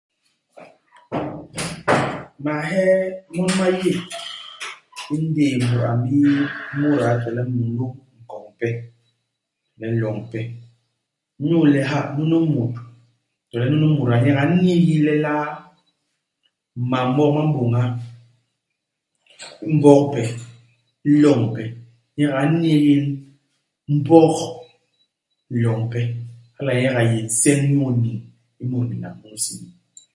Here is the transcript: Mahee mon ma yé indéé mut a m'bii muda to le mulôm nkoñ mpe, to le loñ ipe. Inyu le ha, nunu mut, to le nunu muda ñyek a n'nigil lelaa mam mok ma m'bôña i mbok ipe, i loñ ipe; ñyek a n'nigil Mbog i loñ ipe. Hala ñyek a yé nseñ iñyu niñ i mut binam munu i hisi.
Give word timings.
Mahee 2.43 2.95
mon 3.35 3.49
ma 3.59 3.67
yé 3.79 3.91
indéé 5.13 5.53
mut 5.59 5.81
a 5.89 5.91
m'bii 5.99 6.29
muda 6.77 7.09
to 7.21 7.29
le 7.37 7.41
mulôm 7.55 7.93
nkoñ 8.23 8.43
mpe, 8.53 8.69
to 9.77 9.79
le 9.81 9.85
loñ 10.01 10.15
ipe. 10.23 10.41
Inyu 11.39 11.57
le 11.73 11.81
ha, 11.89 11.99
nunu 12.15 12.37
mut, 12.53 12.73
to 13.49 13.55
le 13.59 13.65
nunu 13.71 13.87
muda 13.97 14.15
ñyek 14.23 14.39
a 14.41 14.43
n'nigil 14.49 15.01
lelaa 15.07 15.45
mam 16.91 17.07
mok 17.15 17.31
ma 17.35 17.43
m'bôña 17.47 17.81
i 19.63 19.65
mbok 19.75 20.01
ipe, 20.09 20.23
i 21.09 21.11
loñ 21.23 21.39
ipe; 21.49 21.63
ñyek 22.15 22.33
a 22.39 22.41
n'nigil 22.49 23.03
Mbog 23.97 24.35
i 25.53 25.55
loñ 25.63 25.79
ipe. 25.85 26.01
Hala 26.55 26.71
ñyek 26.79 26.97
a 26.99 27.01
yé 27.11 27.17
nseñ 27.27 27.59
iñyu 27.69 27.87
niñ 28.01 28.17
i 28.61 28.63
mut 28.69 28.85
binam 28.89 29.15
munu 29.19 29.37
i 29.39 29.41
hisi. 29.43 29.55